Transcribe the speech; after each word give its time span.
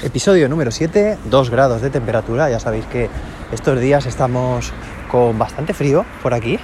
Episodio 0.00 0.48
número 0.48 0.70
7, 0.70 1.18
2 1.28 1.50
grados 1.50 1.82
de 1.82 1.90
temperatura. 1.90 2.48
Ya 2.48 2.60
sabéis 2.60 2.86
que 2.86 3.10
estos 3.50 3.80
días 3.80 4.06
estamos 4.06 4.72
con 5.10 5.36
bastante 5.40 5.74
frío 5.74 6.04
por 6.22 6.34
aquí 6.34 6.60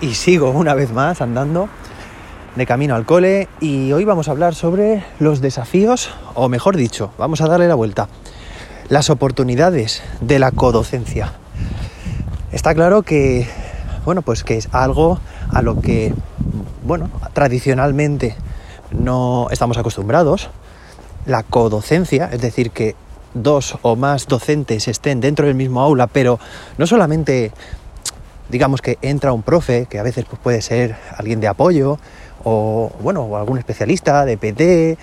y 0.00 0.14
sigo 0.14 0.50
una 0.50 0.74
vez 0.74 0.90
más 0.90 1.20
andando 1.20 1.68
de 2.56 2.66
camino 2.66 2.96
al 2.96 3.06
cole 3.06 3.48
y 3.60 3.92
hoy 3.92 4.04
vamos 4.04 4.26
a 4.26 4.32
hablar 4.32 4.56
sobre 4.56 5.04
los 5.20 5.40
desafíos, 5.40 6.10
o 6.34 6.48
mejor 6.48 6.76
dicho, 6.76 7.12
vamos 7.18 7.40
a 7.40 7.46
darle 7.46 7.68
la 7.68 7.76
vuelta, 7.76 8.08
las 8.88 9.10
oportunidades 9.10 10.02
de 10.20 10.40
la 10.40 10.50
codocencia. 10.50 11.34
Está 12.50 12.74
claro 12.74 13.02
que, 13.02 13.46
bueno, 14.04 14.22
pues 14.22 14.42
que 14.42 14.56
es 14.56 14.68
algo 14.72 15.20
a 15.52 15.62
lo 15.62 15.80
que, 15.80 16.12
bueno, 16.82 17.10
tradicionalmente 17.32 18.34
no 18.90 19.46
estamos 19.52 19.78
acostumbrados, 19.78 20.50
la 21.26 21.42
codocencia, 21.42 22.28
es 22.32 22.40
decir, 22.40 22.70
que 22.70 22.94
dos 23.34 23.78
o 23.82 23.96
más 23.96 24.26
docentes 24.26 24.88
estén 24.88 25.20
dentro 25.20 25.46
del 25.46 25.54
mismo 25.54 25.80
aula, 25.80 26.06
pero 26.06 26.38
no 26.78 26.86
solamente 26.86 27.52
digamos 28.48 28.82
que 28.82 28.98
entra 29.00 29.32
un 29.32 29.42
profe, 29.42 29.86
que 29.86 29.98
a 29.98 30.02
veces 30.02 30.26
pues, 30.28 30.40
puede 30.42 30.62
ser 30.62 30.96
alguien 31.16 31.40
de 31.40 31.48
apoyo, 31.48 31.98
o 32.44 32.92
bueno, 33.00 33.22
o 33.22 33.36
algún 33.36 33.58
especialista 33.58 34.24
de 34.24 34.36
PT, 34.36 34.98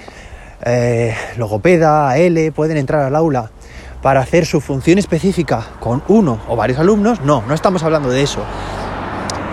eh, 0.66 1.16
logopeda, 1.38 2.10
AL, 2.12 2.52
pueden 2.54 2.78
entrar 2.78 3.02
al 3.02 3.16
aula 3.16 3.50
para 4.02 4.22
hacer 4.22 4.46
su 4.46 4.62
función 4.62 5.00
específica 5.00 5.66
con 5.80 6.04
uno 6.08 6.40
o 6.48 6.56
varios 6.56 6.80
alumnos, 6.80 7.22
no, 7.22 7.44
no 7.48 7.54
estamos 7.54 7.84
hablando 7.84 8.10
de 8.10 8.22
eso. 8.22 8.44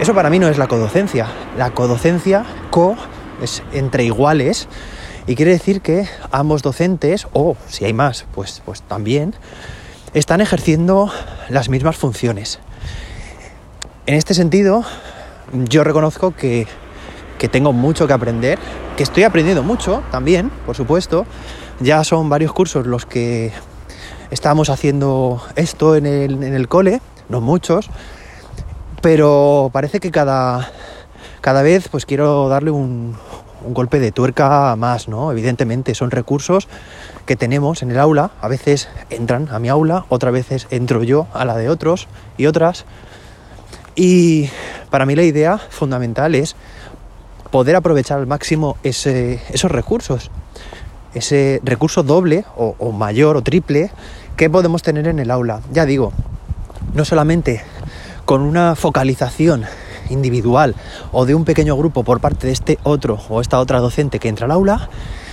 Eso 0.01 0.15
para 0.15 0.29
mí 0.29 0.39
no 0.39 0.49
es 0.49 0.59
la 0.59 0.69
codocencia. 0.69 1.27
La 1.57 1.71
codocencia, 1.71 2.45
co, 2.71 2.97
es 3.43 3.63
entre 3.73 4.05
iguales, 4.05 4.69
y 5.27 5.35
quiere 5.35 5.53
decir 5.53 5.81
que 5.81 6.07
ambos 6.31 6.63
docentes, 6.63 7.27
o 7.33 7.57
si 7.69 7.85
hay 7.85 7.93
más, 7.93 8.27
pues, 8.35 8.63
pues 8.65 8.83
también, 8.83 9.35
están 10.15 10.41
ejerciendo 10.41 11.11
las 11.49 11.69
mismas 11.69 11.97
funciones. 11.97 12.61
En 14.07 14.15
este 14.15 14.35
sentido, 14.35 14.85
yo 15.53 15.83
reconozco 15.83 16.35
que, 16.35 16.67
que 17.39 17.49
tengo 17.49 17.73
mucho 17.73 18.07
que 18.07 18.13
aprender, 18.13 18.59
que 18.97 19.03
estoy 19.03 19.25
aprendiendo 19.25 19.63
mucho 19.63 20.03
también, 20.11 20.51
por 20.65 20.77
supuesto. 20.77 21.27
Ya 21.81 22.05
son 22.05 22.29
varios 22.29 22.53
cursos 22.53 22.87
los 22.87 23.05
que 23.05 23.53
estamos 24.31 24.71
haciendo 24.71 25.43
esto 25.57 25.97
en 25.97 26.07
el, 26.07 26.43
en 26.43 26.55
el 26.55 26.69
cole, 26.69 27.01
no 27.29 27.41
muchos, 27.41 27.91
pero 29.03 29.71
parece 29.73 30.01
que 30.01 30.11
cada, 30.11 30.71
cada 31.41 31.63
vez 31.63 31.89
pues 31.89 32.07
quiero 32.07 32.49
darle 32.49 32.71
un, 32.71 33.17
un 33.65 33.75
golpe 33.75 34.01
de 34.01 34.13
tuerca 34.13 34.75
más, 34.77 35.09
¿no? 35.09 35.33
Evidentemente 35.33 35.95
son 35.95 36.11
recursos 36.11 36.69
que 37.25 37.37
tenemos 37.37 37.83
en 37.83 37.91
el 37.91 37.99
aula, 37.99 38.31
a 38.41 38.49
veces 38.49 38.89
entran 39.11 39.49
a 39.51 39.59
mi 39.59 39.69
aula, 39.69 40.05
otras 40.09 40.33
veces 40.33 40.67
entro 40.71 41.03
yo 41.03 41.27
a 41.33 41.45
la 41.45 41.57
de 41.57 41.69
otros 41.69 42.09
y 42.37 42.47
otras. 42.47 42.85
Y 43.95 44.51
para 44.91 45.07
mí 45.07 45.15
la 45.17 45.23
idea 45.23 45.59
fundamental 45.59 46.35
es 46.35 46.57
poder 47.51 47.77
aprovechar 47.77 48.19
al 48.19 48.27
máximo 48.27 48.77
esos 48.83 49.71
recursos, 49.71 50.31
ese 51.15 51.61
recurso 51.65 52.03
doble 52.03 52.45
o, 52.57 52.77
o 52.79 52.93
mayor 52.93 53.37
o 53.37 53.43
triple 53.43 53.91
que 54.37 54.51
podemos 54.51 54.83
tener 54.83 55.09
en 55.09 55.19
el 55.19 55.31
aula. 55.31 55.61
Ya 55.73 55.87
digo, 55.87 56.13
no 56.95 57.05
solamente 57.05 57.63
con 58.27 58.43
una 58.43 58.75
focalización 58.75 59.65
individual 60.11 60.75
o 61.13 61.27
de 61.27 61.35
un 61.35 61.45
pequeño 61.45 61.77
grupo 61.77 62.05
por 62.05 62.21
parte 62.21 62.47
de 62.47 62.53
este 62.53 62.79
otro 62.83 63.19
o 63.29 63.41
esta 63.41 63.59
otra 63.59 63.81
docente 63.81 64.19
que 64.19 64.29
entra 64.29 64.47
al 64.47 64.53
aula, 64.53 64.89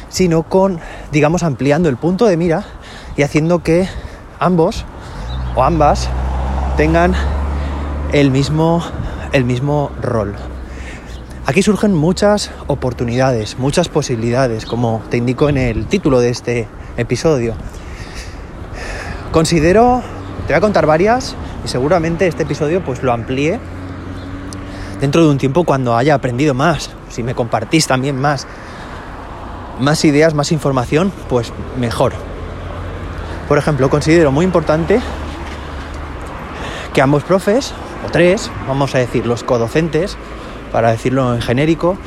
sino 0.09 0.43
con, 0.43 0.79
digamos, 1.11 1.43
ampliando 1.43 1.89
el 1.89 1.97
punto 1.97 2.25
de 2.25 2.37
mira 2.37 2.65
y 3.15 3.23
haciendo 3.23 3.63
que 3.63 3.87
ambos 4.39 4.85
o 5.55 5.63
ambas 5.63 6.09
tengan 6.77 7.13
el 8.11 8.31
mismo, 8.31 8.83
el 9.31 9.45
mismo 9.45 9.91
rol. 10.01 10.35
Aquí 11.45 11.61
surgen 11.61 11.93
muchas 11.93 12.51
oportunidades, 12.67 13.59
muchas 13.59 13.89
posibilidades, 13.89 14.65
como 14.65 15.01
te 15.09 15.17
indico 15.17 15.49
en 15.49 15.57
el 15.57 15.87
título 15.87 16.21
de 16.21 16.29
este 16.29 16.67
episodio. 16.95 17.53
Considero, 19.31 20.01
te 20.47 20.53
voy 20.53 20.57
a 20.57 20.61
contar 20.61 20.85
varias 20.85 21.35
y 21.65 21.67
seguramente 21.67 22.27
este 22.27 22.43
episodio 22.43 22.83
pues 22.83 23.03
lo 23.03 23.11
amplíe 23.11 23.59
dentro 25.03 25.21
de 25.21 25.29
un 25.29 25.37
tiempo 25.37 25.65
cuando 25.65 25.97
haya 25.97 26.15
aprendido 26.15 26.53
más, 26.53 26.89
si 27.09 27.23
me 27.23 27.35
compartís 27.35 27.87
también 27.87 28.17
más, 28.21 28.47
más 29.77 30.05
ideas, 30.05 30.33
más 30.33 30.53
información, 30.53 31.11
pues 31.27 31.51
mejor. 31.77 32.13
Por 33.49 33.57
ejemplo, 33.57 33.89
considero 33.89 34.31
muy 34.31 34.45
importante 34.45 35.01
que 36.93 37.01
ambos 37.01 37.23
profes, 37.23 37.73
o 38.07 38.11
tres, 38.11 38.49
vamos 38.65 38.95
a 38.95 38.99
decir 38.99 39.25
los 39.25 39.43
codocentes, 39.43 40.15
para 40.71 40.91
decirlo 40.91 41.35
en 41.35 41.41
genérico, 41.41 41.97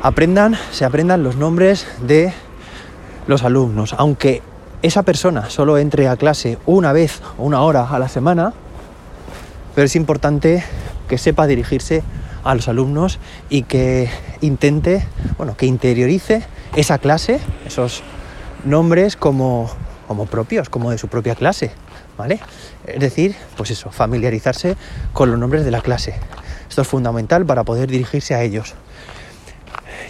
aprendan, 0.00 0.56
se 0.70 0.84
aprendan 0.84 1.24
los 1.24 1.34
nombres 1.34 1.88
de 2.02 2.32
los 3.26 3.42
alumnos, 3.42 3.92
aunque 3.98 4.40
esa 4.82 5.02
persona 5.02 5.50
solo 5.50 5.78
entre 5.78 6.06
a 6.06 6.14
clase 6.14 6.58
una 6.64 6.92
vez 6.92 7.22
o 7.38 7.42
una 7.42 7.62
hora 7.62 7.88
a 7.90 7.98
la 7.98 8.08
semana, 8.08 8.52
pero 9.74 9.86
es 9.86 9.96
importante 9.96 10.62
que 11.08 11.18
sepa 11.18 11.48
dirigirse 11.48 12.04
a 12.46 12.54
los 12.54 12.68
alumnos 12.68 13.18
y 13.50 13.62
que 13.62 14.08
intente, 14.40 15.04
bueno, 15.36 15.56
que 15.56 15.66
interiorice 15.66 16.42
esa 16.76 16.98
clase, 16.98 17.40
esos 17.66 18.02
nombres 18.64 19.16
como, 19.16 19.68
como 20.06 20.26
propios, 20.26 20.68
como 20.68 20.90
de 20.90 20.98
su 20.98 21.08
propia 21.08 21.34
clase, 21.34 21.72
¿vale? 22.16 22.38
Es 22.86 23.00
decir, 23.00 23.34
pues 23.56 23.72
eso, 23.72 23.90
familiarizarse 23.90 24.76
con 25.12 25.30
los 25.30 25.38
nombres 25.38 25.64
de 25.64 25.72
la 25.72 25.80
clase. 25.80 26.14
Esto 26.68 26.82
es 26.82 26.88
fundamental 26.88 27.44
para 27.44 27.64
poder 27.64 27.90
dirigirse 27.90 28.34
a 28.34 28.42
ellos. 28.42 28.74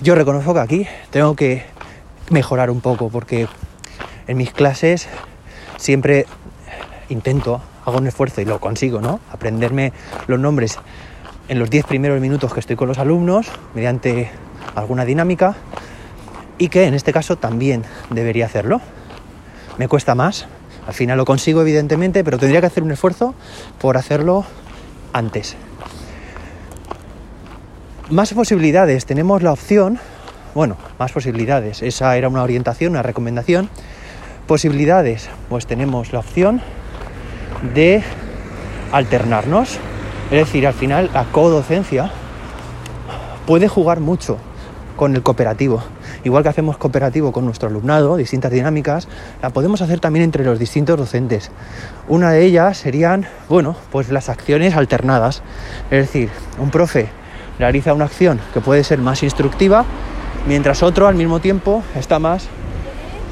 Yo 0.02 0.14
reconozco 0.14 0.52
que 0.52 0.60
aquí 0.60 0.86
tengo 1.10 1.34
que 1.36 1.64
mejorar 2.28 2.70
un 2.70 2.82
poco 2.82 3.08
porque 3.08 3.48
en 4.26 4.36
mis 4.36 4.52
clases 4.52 5.08
siempre 5.78 6.26
intento, 7.08 7.62
hago 7.86 7.98
un 7.98 8.06
esfuerzo 8.06 8.42
y 8.42 8.44
lo 8.44 8.60
consigo, 8.60 9.00
¿no? 9.00 9.20
Aprenderme 9.32 9.92
los 10.26 10.38
nombres 10.38 10.78
en 11.48 11.58
los 11.58 11.70
10 11.70 11.86
primeros 11.86 12.20
minutos 12.20 12.52
que 12.52 12.60
estoy 12.60 12.76
con 12.76 12.88
los 12.88 12.98
alumnos 12.98 13.48
mediante 13.74 14.30
alguna 14.74 15.04
dinámica 15.04 15.56
y 16.58 16.68
que 16.68 16.84
en 16.86 16.94
este 16.94 17.12
caso 17.12 17.36
también 17.36 17.84
debería 18.10 18.46
hacerlo. 18.46 18.80
Me 19.78 19.88
cuesta 19.88 20.14
más, 20.14 20.46
al 20.86 20.94
final 20.94 21.18
lo 21.18 21.24
consigo 21.24 21.60
evidentemente, 21.60 22.24
pero 22.24 22.38
tendría 22.38 22.60
que 22.60 22.66
hacer 22.66 22.82
un 22.82 22.92
esfuerzo 22.92 23.34
por 23.80 23.96
hacerlo 23.96 24.44
antes. 25.12 25.56
Más 28.10 28.32
posibilidades, 28.32 29.04
tenemos 29.04 29.42
la 29.42 29.52
opción, 29.52 29.98
bueno, 30.54 30.76
más 30.98 31.12
posibilidades, 31.12 31.82
esa 31.82 32.16
era 32.16 32.28
una 32.28 32.42
orientación, 32.42 32.92
una 32.92 33.02
recomendación. 33.02 33.68
Posibilidades, 34.46 35.28
pues 35.48 35.66
tenemos 35.66 36.12
la 36.12 36.20
opción 36.20 36.60
de 37.74 38.02
alternarnos, 38.92 39.80
es 40.30 40.38
decir, 40.38 40.66
al 40.66 40.74
final 40.74 41.10
la 41.14 41.24
codocencia 41.24 42.10
puede 43.46 43.68
jugar 43.68 44.00
mucho 44.00 44.38
con 44.96 45.14
el 45.14 45.22
cooperativo. 45.22 45.82
Igual 46.24 46.42
que 46.42 46.48
hacemos 46.48 46.76
cooperativo 46.78 47.30
con 47.30 47.44
nuestro 47.44 47.68
alumnado, 47.68 48.16
distintas 48.16 48.50
dinámicas, 48.50 49.06
la 49.40 49.50
podemos 49.50 49.82
hacer 49.82 50.00
también 50.00 50.24
entre 50.24 50.44
los 50.44 50.58
distintos 50.58 50.98
docentes. 50.98 51.50
Una 52.08 52.32
de 52.32 52.44
ellas 52.44 52.78
serían, 52.78 53.26
bueno, 53.48 53.76
pues 53.92 54.08
las 54.08 54.28
acciones 54.28 54.74
alternadas. 54.74 55.42
Es 55.90 56.06
decir, 56.06 56.30
un 56.58 56.70
profe 56.70 57.08
realiza 57.58 57.94
una 57.94 58.06
acción 58.06 58.40
que 58.52 58.60
puede 58.60 58.82
ser 58.82 58.98
más 58.98 59.22
instructiva, 59.22 59.84
mientras 60.48 60.82
otro 60.82 61.06
al 61.06 61.14
mismo 61.14 61.38
tiempo 61.40 61.82
está 61.94 62.18
más... 62.18 62.48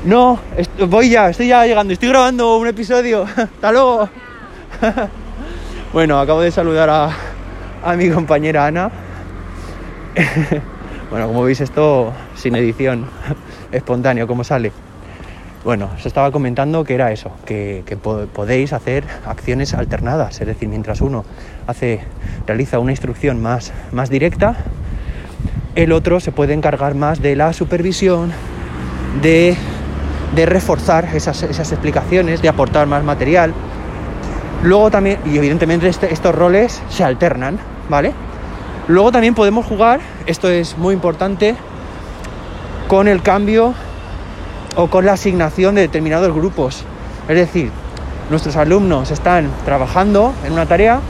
No, 0.05 0.39
voy 0.87 1.09
ya, 1.09 1.31
estoy 1.31 1.49
ya 1.49 1.65
llegando, 1.65 1.95
estoy 1.95 2.11
grabando 2.11 2.59
un 2.59 2.69
episodio. 2.69 3.25
Hasta 3.37 3.73
luego. 3.73 4.09
Bueno, 5.95 6.19
acabo 6.19 6.41
de 6.41 6.51
saludar 6.51 6.91
a, 6.91 7.95
mi 7.97 8.11
compañera 8.11 8.67
Ana. 8.67 8.91
bueno, 11.09 11.29
como 11.29 11.45
veis 11.45 11.61
esto 11.61 12.13
sin 12.35 12.57
edición, 12.57 13.07
espontáneo, 13.71 14.27
como 14.27 14.43
sale. 14.43 14.73
Bueno, 15.63 15.91
os 15.97 16.05
estaba 16.05 16.33
comentando 16.33 16.83
que 16.83 16.97
era 16.97 17.13
eso, 17.13 17.31
que, 17.47 17.97
podéis 18.35 18.73
hacer 18.73 19.05
acciones 19.25 19.73
alternadas, 19.73 20.41
es 20.41 20.49
decir, 20.49 20.69
mientras 20.69 21.01
uno 21.01 21.25
hace, 21.69 22.01
realiza 22.45 22.81
una 22.81 22.91
instrucción 22.91 23.41
más, 23.41 23.73
más 23.93 24.11
directa, 24.11 24.57
el 25.77 25.93
otro 25.93 26.19
se 26.19 26.33
puede 26.33 26.55
encargar 26.55 26.97
más 26.97 27.23
de 27.23 27.37
la 27.37 27.53
supervisión, 27.53 28.33
de, 29.23 29.57
reforzar 30.35 31.15
esas, 31.15 31.45
esas 31.45 31.71
explicaciones, 31.71 32.43
de 32.43 32.49
aportar 32.49 32.89
más 32.89 33.05
material, 33.05 33.55
Luego 34.65 34.91
también, 34.91 35.19
y 35.27 35.37
evidentemente 35.37 35.89
este, 35.89 36.11
estos 36.13 36.35
roles 36.35 36.83
se 36.89 37.05
alternan, 37.05 37.59
¿vale? 37.91 38.15
Luego 38.89 39.13
también 39.13 39.35
podemos 39.35 39.67
jugar, 39.67 40.01
esto 40.25 40.49
es 40.49 40.79
muy 40.79 40.95
importante, 40.95 41.55
con 42.89 43.07
el 43.07 43.21
cambio 43.21 43.75
o 44.75 44.89
con 44.89 45.05
la 45.05 45.13
asignación 45.13 45.75
de 45.75 45.83
determinados 45.83 46.35
grupos. 46.35 46.83
Es 47.29 47.37
decir, 47.37 47.71
nuestros 48.31 48.57
alumnos 48.57 49.11
están 49.11 49.51
trabajando 49.67 50.33
en 50.47 50.55
una 50.55 50.65
tarea, 50.65 51.01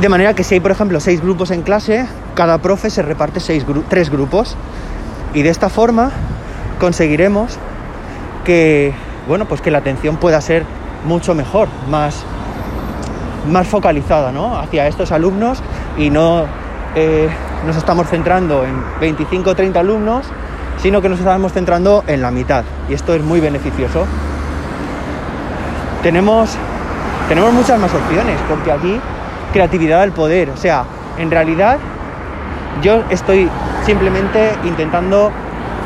de 0.00 0.08
manera 0.08 0.34
que 0.34 0.42
si 0.42 0.54
hay, 0.54 0.60
por 0.60 0.72
ejemplo, 0.72 0.98
seis 0.98 1.20
grupos 1.20 1.52
en 1.52 1.62
clase, 1.62 2.06
cada 2.34 2.58
profe 2.58 2.90
se 2.90 3.00
reparte 3.02 3.38
seis 3.38 3.64
tres 3.88 4.10
grupos. 4.10 4.56
Y 5.34 5.42
de 5.42 5.50
esta 5.50 5.68
forma 5.68 6.10
conseguiremos 6.80 7.58
que, 8.44 8.92
bueno, 9.28 9.46
pues 9.46 9.60
que 9.60 9.70
la 9.70 9.78
atención 9.78 10.16
pueda 10.16 10.40
ser 10.40 10.64
mucho 11.04 11.34
mejor, 11.34 11.68
más, 11.90 12.24
más 13.50 13.66
focalizada 13.66 14.32
¿no? 14.32 14.58
hacia 14.58 14.86
estos 14.86 15.12
alumnos 15.12 15.62
y 15.96 16.10
no 16.10 16.44
eh, 16.94 17.28
nos 17.66 17.76
estamos 17.76 18.08
centrando 18.08 18.64
en 18.64 18.82
25 19.00 19.50
o 19.50 19.54
30 19.54 19.80
alumnos, 19.80 20.26
sino 20.78 21.00
que 21.00 21.08
nos 21.08 21.18
estamos 21.18 21.52
centrando 21.52 22.04
en 22.06 22.22
la 22.22 22.30
mitad. 22.30 22.64
Y 22.88 22.94
esto 22.94 23.14
es 23.14 23.22
muy 23.22 23.40
beneficioso. 23.40 24.06
Tenemos, 26.02 26.56
tenemos 27.28 27.52
muchas 27.52 27.78
más 27.80 27.92
opciones, 27.94 28.38
porque 28.48 28.70
aquí 28.70 29.00
creatividad 29.52 30.02
al 30.02 30.12
poder. 30.12 30.50
O 30.50 30.56
sea, 30.56 30.84
en 31.16 31.30
realidad 31.30 31.78
yo 32.82 33.02
estoy 33.10 33.48
simplemente 33.86 34.52
intentando 34.64 35.30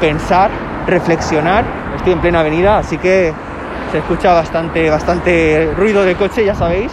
pensar, 0.01 0.51
reflexionar. 0.87 1.65
Estoy 1.97 2.15
en 2.15 2.21
plena 2.21 2.41
avenida, 2.41 2.79
así 2.79 2.99
que 2.99 3.33
se 3.91 3.99
escucha 3.99 4.33
bastante, 4.33 4.91
bastante 4.91 5.73
ruido 5.77 6.03
de 6.05 6.15
coche, 6.15 6.45
ya 6.45 6.55
sabéis. 6.55 6.93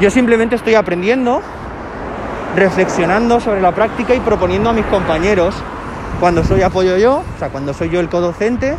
Yo 0.00 0.10
simplemente 0.10 0.56
estoy 0.56 0.74
aprendiendo, 0.74 1.40
reflexionando 2.56 3.40
sobre 3.40 3.60
la 3.60 3.72
práctica 3.72 4.14
y 4.14 4.20
proponiendo 4.20 4.70
a 4.70 4.72
mis 4.72 4.84
compañeros 4.86 5.54
cuando 6.20 6.44
soy 6.44 6.62
apoyo 6.62 6.96
yo, 6.96 7.22
o 7.34 7.38
sea, 7.38 7.48
cuando 7.48 7.72
soy 7.74 7.88
yo 7.88 8.00
el 8.00 8.08
codocente 8.08 8.76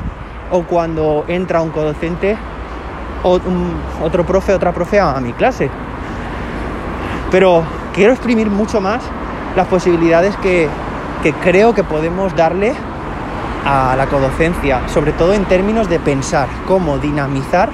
o 0.52 0.64
cuando 0.64 1.26
entra 1.28 1.62
un 1.62 1.72
codocente 1.72 2.38
o 3.24 3.40
otro 4.02 4.26
profe, 4.26 4.54
otra 4.54 4.72
profe 4.72 5.00
a, 5.00 5.20
mi 5.20 5.34
clase. 5.34 5.70
Pero 7.32 7.64
quiero 7.94 8.14
exprimir 8.14 8.50
mucho 8.50 8.82
más 8.82 9.02
las 9.56 9.68
posibilidades 9.68 10.36
que, 10.38 10.68
que 11.24 11.34
creo 11.34 11.74
que 11.74 11.84
podemos 11.84 12.36
darle 12.36 12.76
a 13.66 13.96
la 13.96 14.08
codocencia, 14.08 14.88
sobre 14.88 15.14
todo 15.14 15.34
en 15.34 15.46
términos 15.46 15.90
de 15.90 16.00
pensar 16.00 16.48
cómo 16.68 16.98
dinamizar 16.98 17.70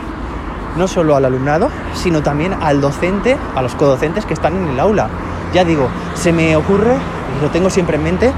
no 0.78 0.88
solo 0.88 1.16
al 1.16 1.26
alumnado, 1.26 1.70
sino 1.94 2.22
también 2.22 2.56
al 2.62 2.82
docente, 2.82 3.38
a 3.56 3.62
los 3.62 3.76
codocentes 3.76 4.26
que 4.26 4.34
están 4.34 4.56
en 4.56 4.68
el 4.68 4.80
aula. 4.80 5.10
Ya 5.54 5.66
digo, 5.66 5.90
se 6.14 6.32
me 6.32 6.56
ocurre, 6.56 6.96
y 7.38 7.42
lo 7.42 7.50
tengo 7.50 7.70
siempre 7.70 7.98
en 7.98 8.04
mente, 8.04 8.32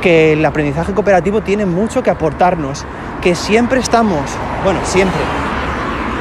que 0.00 0.34
el 0.34 0.44
aprendizaje 0.44 0.92
cooperativo 0.92 1.40
tiene 1.40 1.64
mucho 1.64 2.02
que 2.02 2.10
aportarnos, 2.10 2.84
que 3.22 3.34
siempre 3.34 3.80
estamos, 3.80 4.20
bueno, 4.64 4.80
siempre, 4.84 5.20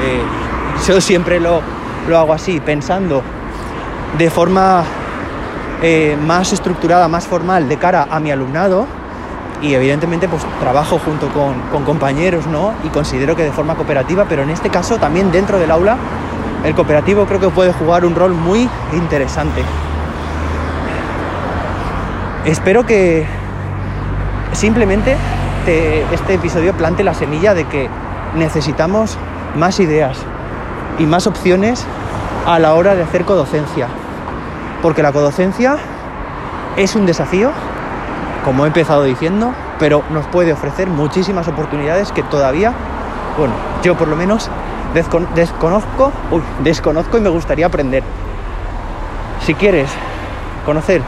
eh, 0.03 0.21
yo 0.87 1.01
siempre 1.01 1.39
lo, 1.39 1.61
hago 2.15 2.33
así, 2.33 2.59
pensando 2.59 3.21
de 4.17 4.29
forma 4.29 4.83
eh, 5.81 6.17
más 6.25 6.53
estructurada, 6.53 7.07
más 7.07 7.27
formal 7.27 7.67
de 7.67 7.77
cara 7.77 8.07
a 8.09 8.19
mi 8.19 8.31
alumnado, 8.31 8.87
y 9.65 9.73
evidentemente 9.73 10.27
pues 10.27 10.43
trabajo 10.59 10.99
junto 10.99 11.27
con, 11.29 11.83
compañeros, 11.83 12.45
¿no? 12.45 12.73
Y 12.83 12.89
considero 12.89 13.35
que 13.35 13.43
de 13.43 13.51
forma 13.51 13.73
cooperativa, 13.73 14.25
pero 14.29 14.43
en 14.43 14.51
este 14.51 14.69
caso 14.69 14.97
también 14.99 15.31
dentro 15.31 15.57
del 15.57 15.71
aula, 15.71 15.97
el 16.63 16.75
cooperativo 16.75 17.25
creo 17.25 17.39
que 17.39 17.49
puede 17.49 17.73
jugar 17.73 18.05
un 18.05 18.13
rol 18.13 18.33
muy 18.33 18.69
interesante. 18.93 19.63
Espero 22.45 22.85
que 22.85 23.25
simplemente 24.51 25.17
este 25.65 26.35
episodio 26.35 26.73
plante 26.73 27.03
la 27.03 27.15
semilla 27.15 27.55
de 27.55 27.65
que 27.65 27.89
necesitamos 28.35 29.17
más 29.55 29.79
ideas 29.79 30.19
y 30.99 31.07
más 31.07 31.25
opciones 31.25 31.83
a 32.45 32.59
la 32.59 32.75
hora 32.75 32.93
de 32.93 33.01
hacer 33.01 33.25
codocencia. 33.25 33.87
Porque 34.83 35.01
la 35.01 35.11
codocencia 35.11 35.77
es 36.77 36.95
un 36.95 37.07
desafío 37.07 37.51
como 38.45 38.65
he 38.65 38.67
empezado 38.67 39.03
diciendo, 39.03 39.53
pero 39.79 40.03
nos 40.11 40.27
puede 40.27 40.53
ofrecer 40.53 40.87
muchísimas 40.87 41.47
oportunidades 41.47 42.11
que 42.11 42.21
todavía, 42.21 42.73
bueno, 43.39 43.55
yo 43.83 43.97
por 43.97 44.07
lo 44.07 44.15
menos 44.15 44.49
desconozco, 44.93 46.11
desconozco 46.63 47.17
y 47.17 47.21
me 47.21 47.29
gustaría 47.29 47.65
aprender. 47.65 48.03
Si 49.43 49.55
quieres 49.55 49.89
conocer 50.63 51.01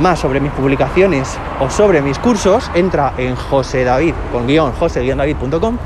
más 0.00 0.18
sobre 0.18 0.40
mis 0.40 0.50
publicaciones 0.52 1.38
o 1.60 1.70
sobre 1.70 2.02
mis 2.02 2.18
cursos, 2.18 2.70
entra 2.74 3.14
en 3.18 3.36
José 3.36 3.86
con 4.32 4.46
guion 4.48 4.72
josé-david.com. 4.72 5.78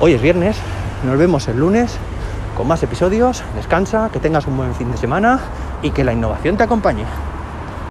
Hoy 0.00 0.14
es 0.14 0.22
viernes, 0.22 0.56
nos 1.04 1.18
vemos 1.18 1.46
el 1.48 1.58
lunes 1.58 1.98
con 2.56 2.66
más 2.66 2.82
episodios. 2.82 3.44
Descansa, 3.54 4.08
que 4.10 4.20
tengas 4.20 4.46
un 4.46 4.56
buen 4.56 4.74
fin 4.74 4.90
de 4.90 4.96
semana 4.96 5.38
y 5.82 5.90
que 5.90 6.02
la 6.02 6.14
innovación 6.14 6.56
te 6.56 6.62
acompañe. 6.62 7.04